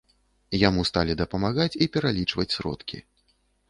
[0.67, 2.97] Яму сталі дапамагаць і пералічваць сродкі.